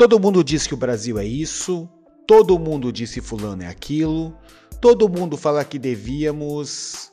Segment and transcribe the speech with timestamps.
[0.00, 1.86] Todo mundo diz que o Brasil é isso,
[2.26, 4.34] todo mundo disse fulano é aquilo,
[4.80, 7.12] todo mundo fala que devíamos.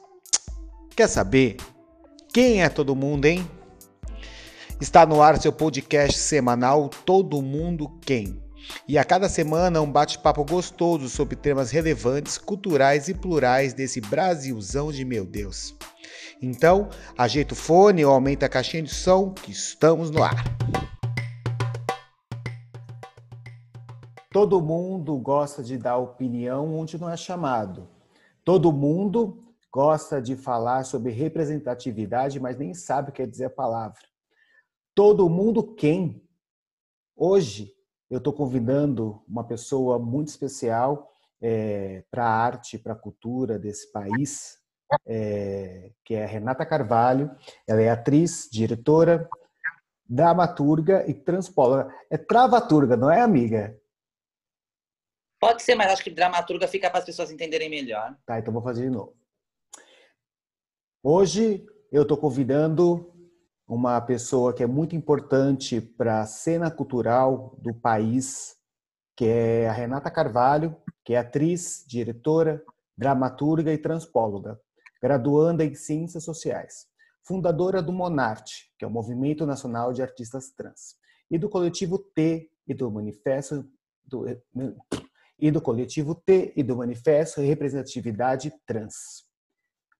[0.96, 1.58] Quer saber?
[2.31, 3.46] Quem é todo mundo, hein?
[4.79, 8.42] Está no ar seu podcast semanal Todo Mundo Quem?
[8.88, 14.94] E a cada semana um bate-papo gostoso sobre temas relevantes, culturais e plurais desse Brasilzão
[14.94, 15.76] de meu Deus.
[16.42, 20.42] Então, ajeita o fone ou aumenta a caixinha de som que estamos no ar.
[24.30, 27.88] Todo mundo gosta de dar opinião onde não é chamado.
[28.44, 33.50] Todo mundo gosta de falar sobre representatividade, mas nem sabe o que quer dizer a
[33.50, 34.02] palavra.
[34.94, 36.22] Todo mundo quem?
[37.16, 37.73] Hoje
[38.09, 41.09] eu estou convidando uma pessoa muito especial
[41.41, 44.58] é, para a arte, para a cultura desse país,
[45.05, 47.31] é, que é a Renata Carvalho.
[47.67, 49.30] Ela é atriz, diretora,
[50.08, 51.94] dramaturga e transpóloga.
[52.09, 53.78] É travaturga, não é, amiga?
[55.40, 58.17] Pode ser, mas acho que dramaturga fica para as pessoas entenderem melhor.
[58.25, 59.16] Tá, então vou fazer de novo.
[61.03, 63.14] Hoje eu estou convidando
[63.67, 68.56] uma pessoa que é muito importante para a cena cultural do país,
[69.16, 72.64] que é a Renata Carvalho, que é atriz, diretora,
[72.98, 74.59] dramaturga e transpóloga,
[75.02, 76.88] graduanda em Ciências Sociais,
[77.23, 80.95] fundadora do Monarte, que é o Movimento Nacional de Artistas Trans,
[81.30, 83.66] e do coletivo T e do Manifesto
[84.06, 84.26] do,
[85.39, 89.25] e do coletivo T e do Manifesto Representatividade Trans.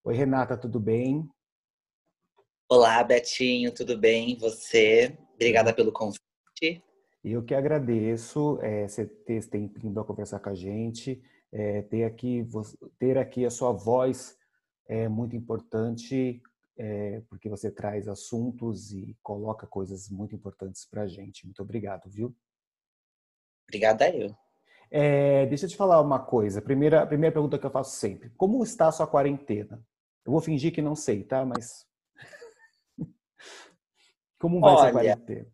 [0.04, 1.30] Oi, Renata, tudo bem?
[2.68, 4.38] Olá, Betinho, tudo bem?
[4.40, 5.18] Você?
[5.36, 6.84] Obrigada pelo convite.
[7.24, 11.22] Eu que agradeço é, você ter esse tempinho para conversar com a gente,
[11.52, 12.46] é, ter, aqui,
[12.98, 14.36] ter aqui a sua voz
[14.88, 16.42] é muito importante,
[16.78, 21.46] é, porque você traz assuntos e coloca coisas muito importantes para a gente.
[21.46, 22.36] Muito obrigado, viu?
[23.68, 24.36] Obrigada eu.
[24.90, 26.62] É, deixa eu te falar uma coisa.
[26.62, 29.84] Primeira, primeira pergunta que eu faço sempre: Como está a sua quarentena?
[30.26, 31.46] Eu vou fingir que não sei, tá?
[31.46, 31.86] Mas.
[34.40, 35.48] Como vai olha, ser a quarentena?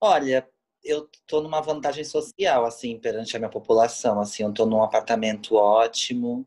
[0.00, 0.48] Olha,
[0.84, 4.20] eu tô numa vantagem social, assim, perante a minha população.
[4.20, 6.46] Assim, eu tô num apartamento ótimo,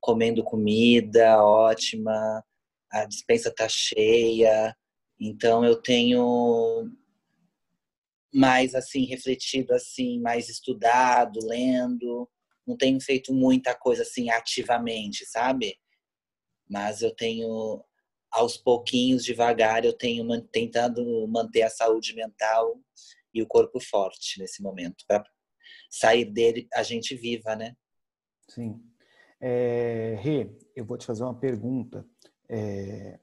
[0.00, 2.44] comendo comida ótima,
[2.90, 4.76] a dispensa tá cheia.
[5.18, 6.90] Então, eu tenho
[8.32, 12.28] mais assim refletido assim, mais estudado, lendo.
[12.66, 15.78] Não tenho feito muita coisa assim ativamente, sabe?
[16.68, 17.84] Mas eu tenho
[18.30, 22.78] aos pouquinhos, devagar, eu tenho tentado manter a saúde mental
[23.32, 25.24] e o corpo forte nesse momento para
[25.90, 27.74] sair dele a gente viva, né?
[28.48, 28.82] Sim.
[29.40, 32.06] É, Rê, eu vou te fazer uma pergunta.
[32.48, 33.18] É,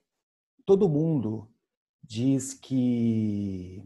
[0.66, 1.52] todo mundo
[2.04, 3.84] diz que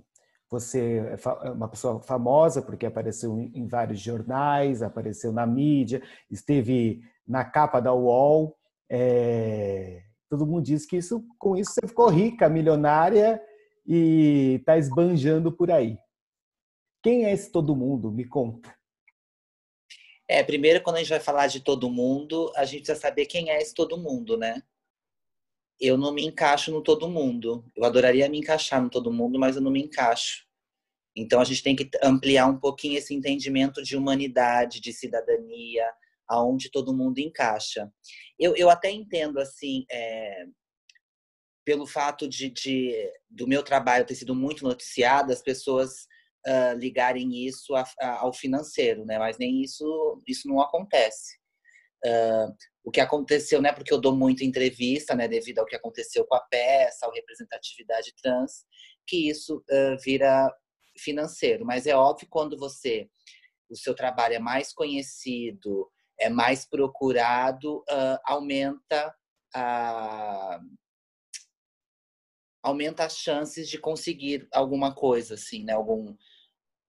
[0.49, 7.01] você é, é uma pessoa famosa porque apareceu em vários jornais, apareceu na mídia, esteve
[7.27, 8.57] na capa da UOL.
[8.89, 10.03] É...
[10.29, 13.41] Todo mundo diz que isso, com isso você ficou rica, milionária
[13.85, 15.97] e está esbanjando por aí.
[17.01, 18.11] Quem é esse todo mundo?
[18.11, 18.75] Me conta.
[20.29, 23.49] É, primeiro, quando a gente vai falar de todo mundo, a gente precisa saber quem
[23.49, 24.61] é esse todo mundo, né?
[25.79, 27.65] Eu não me encaixo no todo mundo.
[27.75, 30.45] Eu adoraria me encaixar no todo mundo, mas eu não me encaixo.
[31.15, 35.85] Então a gente tem que ampliar um pouquinho esse entendimento de humanidade, de cidadania,
[36.27, 37.91] aonde todo mundo encaixa.
[38.37, 40.45] Eu, eu até entendo assim, é,
[41.65, 46.07] pelo fato de, de, do meu trabalho ter sido muito noticiado, as pessoas
[46.47, 49.17] uh, ligarem isso a, a, ao financeiro, né?
[49.17, 51.37] Mas nem isso isso não acontece.
[52.05, 52.55] Uh,
[52.87, 53.73] o que aconteceu, né?
[53.73, 55.27] Porque eu dou muita entrevista, né?
[55.27, 58.65] Devido ao que aconteceu com a peça, ao representatividade trans,
[59.05, 60.49] que isso uh, vira
[60.97, 61.65] financeiro.
[61.65, 63.09] Mas é óbvio quando você,
[63.69, 69.13] o seu trabalho é mais conhecido, é mais procurado, uh, aumenta
[69.53, 70.61] a
[72.63, 75.73] aumenta as chances de conseguir alguma coisa, assim, né?
[75.73, 76.15] Algum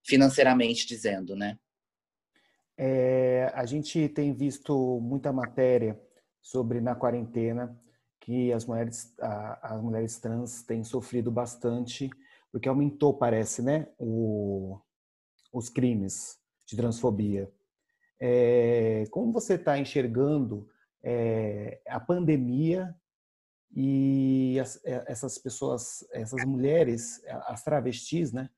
[0.06, 1.58] financeiramente dizendo, né?
[2.80, 6.00] É, a gente tem visto muita matéria
[6.40, 7.76] sobre na quarentena
[8.20, 12.08] que as mulheres, as mulheres trans têm sofrido bastante,
[12.52, 14.78] porque aumentou, parece, né, o,
[15.52, 17.50] os crimes de transfobia.
[18.20, 20.68] É, como você está enxergando
[21.02, 22.94] é, a pandemia
[23.74, 28.48] e as, é, essas pessoas, essas mulheres, as travestis, né,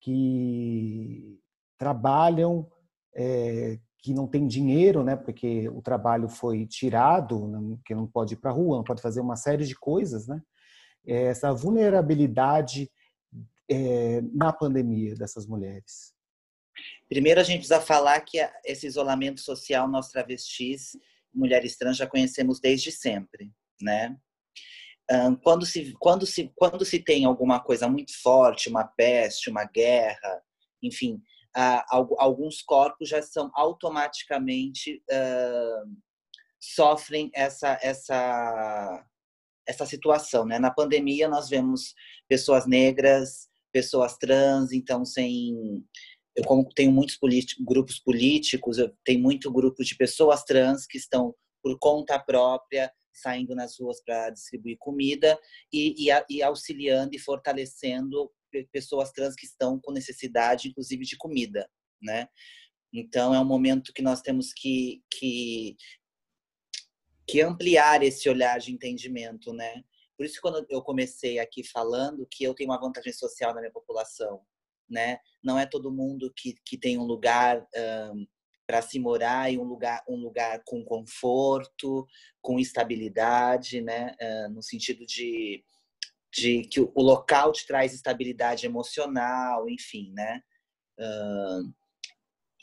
[0.00, 1.40] que
[1.78, 2.70] trabalham
[3.14, 8.36] é, que não tem dinheiro, né, porque o trabalho foi tirado, que não pode ir
[8.38, 10.40] para a rua, não pode fazer uma série de coisas, né?
[11.06, 12.90] Essa vulnerabilidade
[13.70, 16.14] é, na pandemia dessas mulheres?
[17.08, 20.96] Primeiro, a gente precisa falar que esse isolamento social, nós travestis,
[21.32, 24.16] mulheres trans, já conhecemos desde sempre, né?
[25.42, 30.40] Quando se, quando, se, quando se tem alguma coisa muito forte, uma peste, uma guerra,
[30.80, 31.20] enfim,
[31.54, 35.02] alguns corpos já são automaticamente
[36.60, 39.06] sofrem essa, essa,
[39.66, 40.44] essa situação.
[40.44, 40.58] Né?
[40.58, 41.94] Na pandemia, nós vemos
[42.28, 45.82] pessoas negras, pessoas trans, então, sem.
[46.36, 47.18] Eu, como tenho muitos
[47.60, 53.54] grupos políticos, eu tenho muito grupo de pessoas trans que estão por conta própria saindo
[53.54, 55.38] nas ruas para distribuir comida
[55.72, 58.30] e, e, e, auxiliando e fortalecendo
[58.72, 61.68] pessoas trans que estão com necessidade, inclusive, de comida,
[62.00, 62.28] né?
[62.92, 65.76] Então, é um momento que nós temos que, que,
[67.28, 69.84] que ampliar esse olhar de entendimento, né?
[70.16, 73.72] Por isso, quando eu comecei aqui falando que eu tenho uma vantagem social na minha
[73.72, 74.42] população,
[74.88, 75.18] né?
[75.42, 77.64] Não é todo mundo que, que tem um lugar
[78.12, 78.26] um,
[78.66, 82.06] para se morar e um lugar, um lugar com conforto,
[82.42, 84.14] com estabilidade, né?
[84.20, 85.64] Uh, no sentido de,
[86.32, 90.40] de que o, local te traz estabilidade emocional, enfim, né?
[90.98, 91.72] Uh,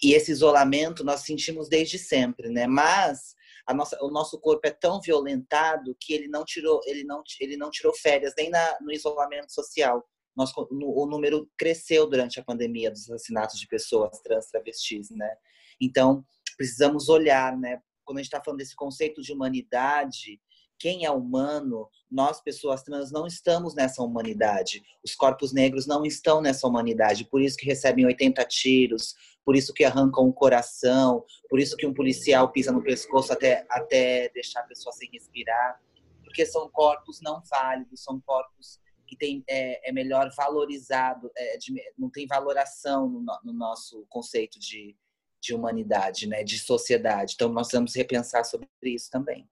[0.02, 2.68] e esse isolamento nós sentimos desde sempre, né?
[2.68, 3.36] Mas
[3.74, 7.69] nossa, o nosso corpo é tão violentado que ele não tirou, ele não, ele não
[7.69, 10.08] tirou férias nem na, no isolamento social.
[10.36, 15.36] Nosso, no, o número cresceu durante a pandemia dos assassinatos de pessoas trans, travestis, né?
[15.81, 16.24] Então,
[16.56, 17.81] precisamos olhar, né?
[18.06, 20.40] Quando a gente está falando desse conceito de humanidade,
[20.80, 24.84] quem é humano, nós, pessoas trans, não estamos nessa humanidade.
[25.04, 27.26] Os corpos negros não estão nessa humanidade.
[27.26, 31.88] Por isso que recebem 80 tiros, por isso que arrancam o coração, por isso que
[31.88, 35.82] um policial pisa no pescoço até, até deixar a pessoa sem respirar.
[36.24, 41.74] Porque são corpos não válidos, são corpos que tem, é, é melhor valorizado, é, de,
[41.98, 44.96] não tem valoração no, no nosso conceito de,
[45.42, 47.34] de humanidade, né, de sociedade.
[47.36, 49.50] Então, nós vamos repensar sobre isso também.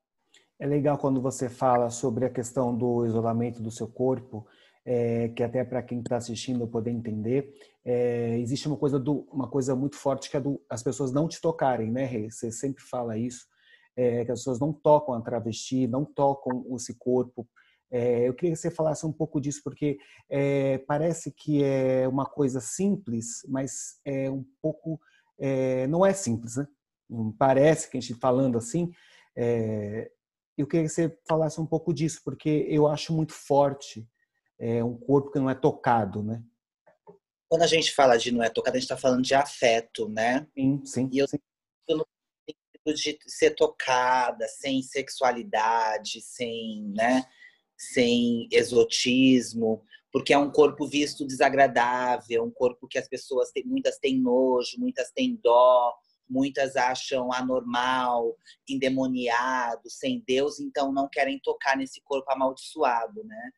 [0.60, 4.48] É legal quando você fala sobre a questão do isolamento do seu corpo,
[4.86, 7.54] é, que até para quem está assistindo poder entender,
[7.84, 11.28] é, existe uma coisa do, uma coisa muito forte que é do, as pessoas não
[11.28, 12.06] te tocarem, né?
[12.06, 12.30] Rê?
[12.30, 13.46] Você sempre fala isso,
[13.98, 17.48] é, que as pessoas não tocam a travesti, não tocam esse corpo.
[17.92, 19.98] É, eu queria que você falasse um pouco disso porque
[20.30, 25.00] é, parece que é uma coisa simples, mas é um pouco
[25.38, 26.68] é, não é simples, né?
[27.38, 28.92] Parece que a gente falando assim,
[29.36, 30.10] é,
[30.62, 34.08] eu queria que você falasse um pouco disso, porque eu acho muito forte
[34.60, 36.42] é, um corpo que não é tocado, né?
[37.48, 40.48] Quando a gente fala de não é tocado, a gente está falando de afeto, né?
[40.58, 41.10] Sim, sim.
[41.12, 41.38] E eu sim.
[41.90, 42.06] no
[42.48, 47.26] sentido de ser tocada, sem sexualidade, sem, né?
[47.78, 53.98] Sem exotismo, porque é um corpo visto desagradável, um corpo que as pessoas têm, muitas
[53.98, 55.94] têm nojo, muitas têm dó,
[56.30, 58.36] muitas acham anormal,
[58.68, 63.52] endemoniado, sem Deus, então não querem tocar nesse corpo amaldiçoado, né?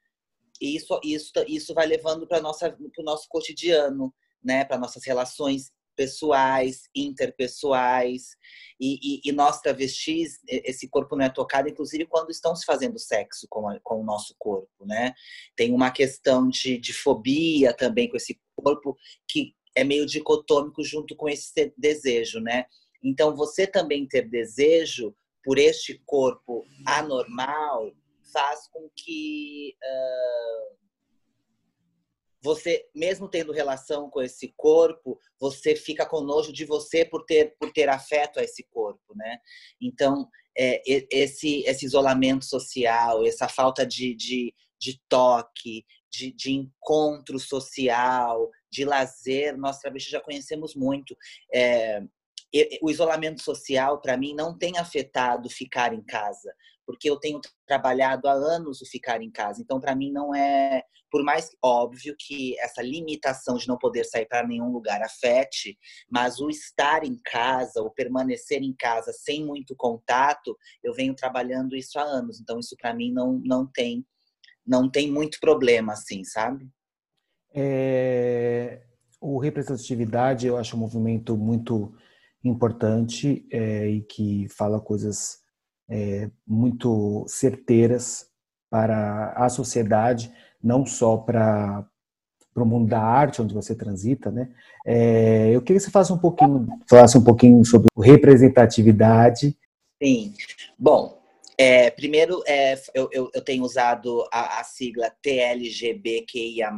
[0.61, 4.65] E isso, isso, isso vai levando para o nosso cotidiano, né?
[4.65, 8.35] Para nossas relações pessoais, interpessoais.
[8.79, 12.99] E, e, e, nós travestis, esse corpo não é tocado, inclusive quando estão se fazendo
[12.99, 15.13] sexo com, a, com o nosso corpo, né?
[15.55, 18.95] Tem uma questão de, de fobia também com esse corpo
[19.27, 22.65] que é meio dicotômico junto com esse desejo, né?
[23.03, 27.91] Então, você também ter desejo por este corpo anormal
[28.33, 30.77] faz com que uh,
[32.41, 37.55] você, mesmo tendo relação com esse corpo, você fica com nojo de você por ter,
[37.59, 39.37] por ter afeto a esse corpo, né?
[39.79, 47.39] Então, é, esse, esse isolamento social, essa falta de, de, de toque, de, de encontro
[47.39, 51.15] social, de lazer, nós travestis já conhecemos muito.
[51.53, 52.01] É,
[52.81, 56.53] o isolamento social, para mim, não tem afetado ficar em casa,
[56.85, 59.61] porque eu tenho trabalhado há anos o ficar em casa.
[59.61, 60.81] Então, para mim, não é.
[61.11, 65.77] Por mais óbvio que essa limitação de não poder sair para nenhum lugar afete,
[66.09, 71.75] mas o estar em casa, o permanecer em casa sem muito contato, eu venho trabalhando
[71.75, 72.39] isso há anos.
[72.39, 74.05] Então, isso para mim não, não tem
[74.65, 76.69] não tem muito problema, assim, sabe?
[77.59, 78.81] É,
[79.19, 81.91] o representatividade eu acho um movimento muito
[82.43, 85.39] importante é, e que fala coisas
[85.89, 88.27] é, muito certeiras
[88.69, 91.83] para a sociedade, não só para
[92.53, 94.49] para o mundo da arte onde você transita, né?
[94.83, 99.55] É, eu queria que você falasse um pouquinho, falasse um pouquinho sobre representatividade.
[100.01, 100.33] Sim.
[100.77, 101.21] Bom,
[101.57, 106.69] é, primeiro, é, eu, eu, eu, tenho usado a, a, sigla TLGBQIA,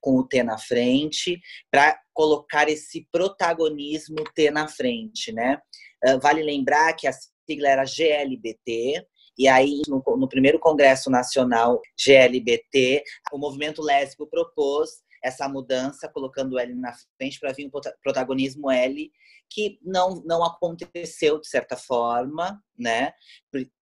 [0.00, 1.40] com o T na frente,
[1.70, 5.60] para colocar esse protagonismo T na frente, né?
[6.06, 9.04] Uh, vale lembrar que a sigla era GLBT,
[9.36, 13.02] e aí, no, no, primeiro Congresso Nacional GLBT,
[13.32, 18.70] o movimento lésbico propôs essa mudança, colocando o L na frente para vir o protagonismo
[18.70, 19.10] L,
[19.48, 23.12] que não, não aconteceu de certa forma, né?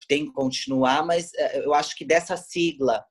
[0.09, 3.05] Tem que continuar, mas eh, eu acho que dessa sigla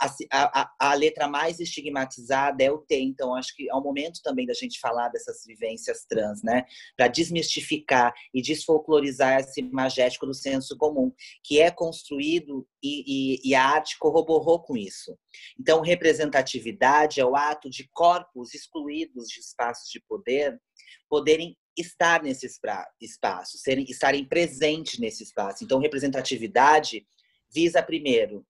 [0.00, 4.20] a, a, a, letra mais estigmatizada é o T, então acho que é o momento
[4.22, 6.64] também da gente falar dessas vivências trans, né?
[6.96, 11.12] Para desmistificar e desfolclorizar esse imagético do senso comum,
[11.44, 15.16] que é construído e, e, e a arte corroborou com isso.
[15.58, 20.60] Então, representatividade é o ato de corpos excluídos de espaços de poder
[21.08, 22.46] poderem estar nesse
[23.00, 25.64] espaço, serem, estarem presentes nesse espaço.
[25.64, 27.06] Então, representatividade
[27.52, 28.46] visa, primeiro,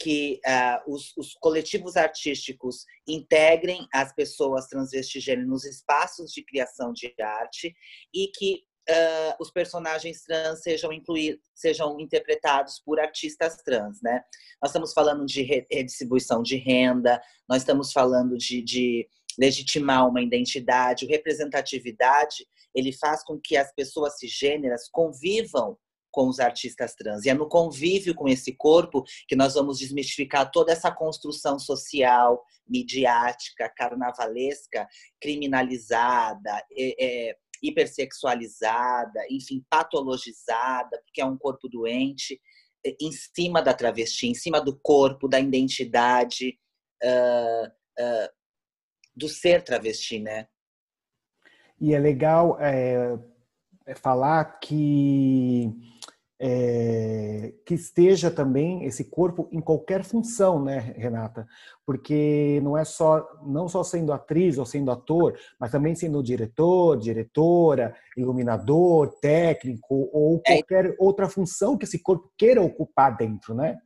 [0.00, 7.12] que uh, os, os, coletivos artísticos integrem as pessoas transvestigênero nos espaços de criação de
[7.20, 7.74] arte
[8.14, 14.22] e que uh, os personagens trans sejam incluídos, sejam interpretados por artistas trans, né?
[14.62, 19.06] Nós estamos falando de redistribuição de renda, nós estamos falando de, de
[19.38, 25.76] legitimar uma identidade, representatividade ele faz com que as pessoas cisgêneras convivam
[26.10, 27.24] com os artistas trans.
[27.24, 32.44] E é no convívio com esse corpo que nós vamos desmistificar toda essa construção social,
[32.68, 34.86] midiática, carnavalesca,
[35.20, 42.40] criminalizada, é, é, hipersexualizada, enfim, patologizada, porque é um corpo doente,
[42.84, 46.58] é, em cima da travesti, em cima do corpo, da identidade,
[47.04, 48.28] uh, uh,
[49.14, 50.48] do ser travesti, né?
[51.80, 53.18] E é legal é,
[53.96, 55.70] falar que
[56.42, 61.46] é, que esteja também esse corpo em qualquer função, né, Renata?
[61.84, 66.96] Porque não é só não só sendo atriz ou sendo ator, mas também sendo diretor,
[66.96, 70.54] diretora, iluminador, técnico ou é.
[70.54, 73.76] qualquer outra função que esse corpo queira ocupar dentro, né?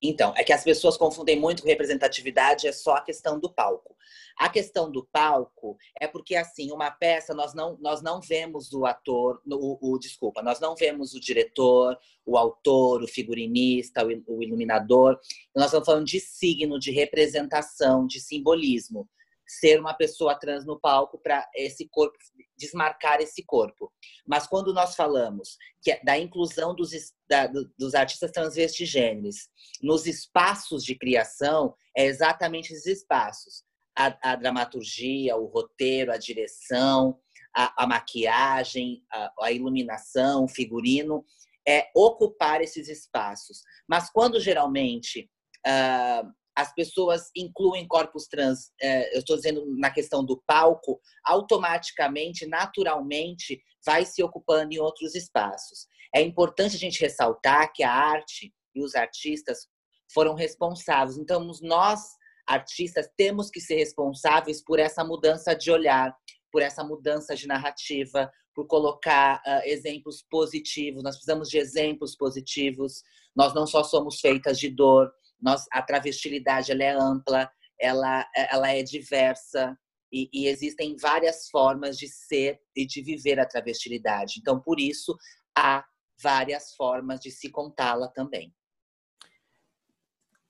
[0.00, 3.96] Então, é que as pessoas confundem muito com representatividade, é só a questão do palco.
[4.38, 8.86] A questão do palco é porque, assim, uma peça, nós não, nós não vemos o
[8.86, 14.42] ator, o, o desculpa, nós não vemos o diretor, o autor, o figurinista, o, o
[14.42, 15.18] iluminador.
[15.54, 19.08] Nós estamos falando de signo, de representação, de simbolismo
[19.48, 22.16] ser uma pessoa trans no palco para esse corpo
[22.58, 23.90] desmarcar esse corpo.
[24.26, 26.90] Mas quando nós falamos que é da inclusão dos,
[27.28, 27.46] da,
[27.78, 29.48] dos artistas transvestigêneros
[29.80, 33.62] nos espaços de criação, é exatamente esses espaços.
[33.96, 37.18] A, a dramaturgia, o roteiro, a direção,
[37.54, 41.24] a, a maquiagem, a, a iluminação, o figurino,
[41.66, 43.62] é ocupar esses espaços.
[43.88, 45.30] Mas quando geralmente
[45.66, 52.48] uh, as pessoas incluem corpos trans, é, eu estou dizendo na questão do palco, automaticamente,
[52.48, 55.86] naturalmente, vai se ocupando em outros espaços.
[56.12, 59.68] É importante a gente ressaltar que a arte e os artistas
[60.12, 61.16] foram responsáveis.
[61.16, 62.00] Então, nós,
[62.44, 66.12] artistas, temos que ser responsáveis por essa mudança de olhar,
[66.50, 71.04] por essa mudança de narrativa, por colocar uh, exemplos positivos.
[71.04, 73.04] Nós precisamos de exemplos positivos.
[73.36, 78.70] Nós não só somos feitas de dor, nós, a travestilidade ela é ampla, ela, ela
[78.70, 79.78] é diversa
[80.12, 84.34] e, e existem várias formas de ser e de viver a travestilidade.
[84.40, 85.16] Então, por isso,
[85.56, 85.84] há
[86.20, 88.52] várias formas de se contá-la também.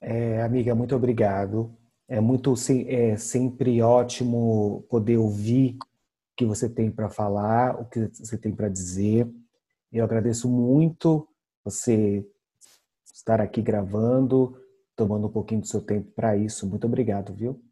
[0.00, 1.76] É, amiga, muito obrigado.
[2.06, 2.54] É muito
[2.86, 8.54] é sempre ótimo poder ouvir o que você tem para falar, o que você tem
[8.54, 9.28] para dizer.
[9.92, 11.28] Eu agradeço muito
[11.64, 12.24] você
[13.12, 14.58] estar aqui gravando,
[14.98, 16.66] tomando um pouquinho do seu tempo para isso.
[16.66, 17.64] Muito obrigado, viu?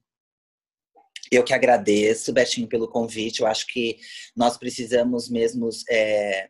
[1.31, 3.41] Eu que agradeço, Betinho, pelo convite.
[3.41, 3.99] Eu acho que
[4.37, 6.49] nós precisamos mesmo é,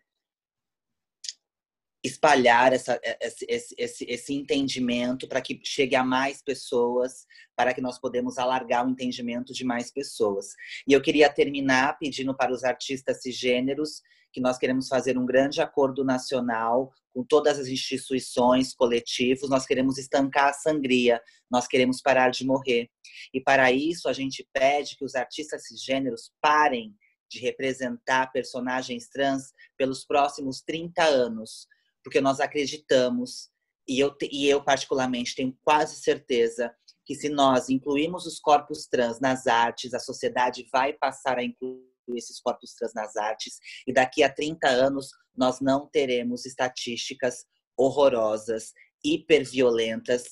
[2.05, 7.25] espalhar essa, é, esse, esse, esse entendimento para que chegue a mais pessoas,
[7.57, 10.49] para que nós podemos alargar o entendimento de mais pessoas.
[10.87, 14.03] E eu queria terminar pedindo para os artistas cisgêneros
[14.37, 19.97] que nós queremos fazer um grande acordo nacional com todas as instituições, coletivos, nós queremos
[19.97, 22.91] estancar a sangria, nós queremos parar de morrer.
[23.33, 26.95] E para isso a gente pede que os artistas cisgêneros parem
[27.31, 31.67] de representar personagens trans pelos próximos 30 anos,
[32.05, 33.49] porque nós acreditamos,
[33.89, 36.75] e eu, e eu particularmente tenho quase certeza,
[37.07, 41.96] que se nós incluirmos os corpos trans nas artes, a sociedade vai passar a incluir
[42.15, 47.45] esses corpos trans nas artes, e daqui a 30 anos nós não teremos estatísticas
[47.77, 48.73] horrorosas,
[49.05, 50.25] hiperviolentas,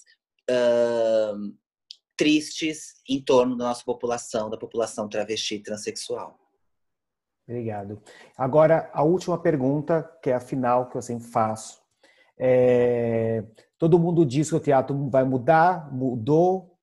[0.50, 1.54] uh,
[2.16, 6.38] tristes em torno da nossa população, da população travesti e transexual.
[7.46, 8.02] Obrigado.
[8.36, 11.82] Agora, a última pergunta, que é a final que eu sempre faço.
[12.38, 13.44] É,
[13.78, 16.78] todo mundo diz que o teatro vai mudar, mudou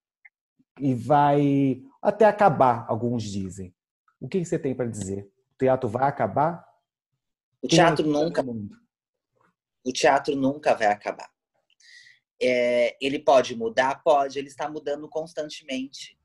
[0.79, 3.73] e vai até acabar, alguns dizem.
[4.21, 5.29] O que você tem para dizer?
[5.55, 6.63] O teatro vai acabar?
[7.59, 8.45] O teatro nunca.
[9.83, 11.29] O teatro nunca vai acabar.
[12.39, 14.01] É, ele pode mudar?
[14.03, 16.17] Pode, ele está mudando constantemente.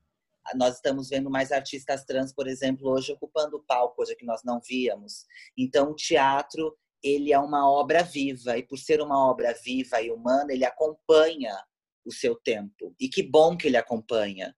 [0.55, 4.43] Nós estamos vendo mais artistas trans, por exemplo, hoje ocupando o palco, coisa que nós
[4.43, 5.25] não víamos.
[5.57, 10.11] Então, o teatro ele é uma obra viva, e por ser uma obra viva e
[10.11, 11.55] humana, ele acompanha
[12.05, 12.95] o seu tempo.
[12.99, 14.55] E que bom que ele acompanha.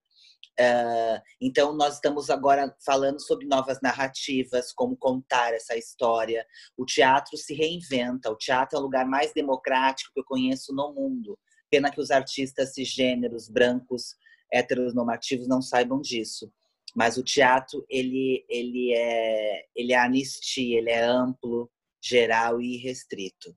[0.58, 6.46] Uh, então, nós estamos agora falando sobre novas narrativas, como contar essa história.
[6.76, 10.92] O teatro se reinventa, o teatro é o lugar mais democrático que eu conheço no
[10.92, 11.38] mundo.
[11.70, 14.16] Pena que os artistas cisgêneros, brancos,
[14.52, 16.52] heteronormativos não saibam disso.
[16.94, 21.70] Mas o teatro, ele, ele, é, ele é anistia, ele é amplo,
[22.02, 23.54] geral e restrito.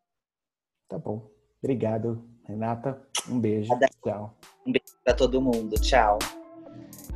[0.88, 1.32] Tá bom.
[1.62, 3.02] Obrigado, Renata.
[3.28, 3.70] Um beijo.
[4.04, 4.38] Tchau.
[4.66, 5.76] Um beijo para todo mundo.
[5.82, 6.20] Tchau.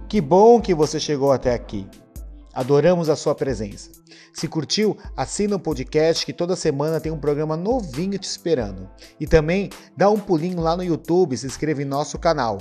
[0.09, 1.85] Que bom que você chegou até aqui.
[2.53, 3.91] Adoramos a sua presença.
[4.33, 8.89] Se curtiu, assina o podcast que toda semana tem um programa novinho te esperando.
[9.19, 12.59] E também dá um pulinho lá no YouTube e se inscreva em nosso canal.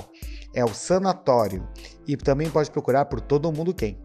[0.53, 1.65] É o Sanatório.
[2.05, 3.97] E também pode procurar por Todo Mundo Quem.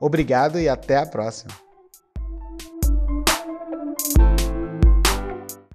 [0.00, 1.65] Obrigado e até a próxima.